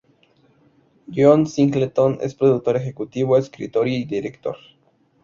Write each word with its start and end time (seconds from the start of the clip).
John 1.15 1.45
Singleton 1.45 2.17
es 2.21 2.33
productor 2.33 2.75
ejecutivo, 2.77 3.37
escritor 3.37 3.87
y 3.87 4.03
director. 4.05 4.57